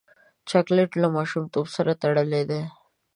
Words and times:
چاکلېټ 0.49 0.91
له 1.01 1.07
ماشومتوب 1.15 1.65
سره 1.75 1.91
تړلی 2.01 2.43
دی. 2.49 2.61